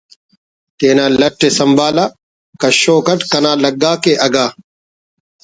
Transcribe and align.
تینا 0.77 1.05
لٹءِ 1.19 1.49
سنبھالہ 1.57 2.05
کشوک 2.61 3.07
اٹ 3.11 3.19
کنا 3.31 3.51
لگاکہ 3.63 4.13
اگہ 4.25 4.45